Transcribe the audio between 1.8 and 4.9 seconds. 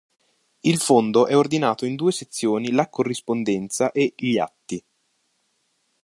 in due sezioni la "Corrispondenza" e gli "Atti".